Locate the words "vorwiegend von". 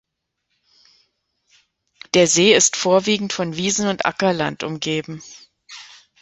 2.75-3.55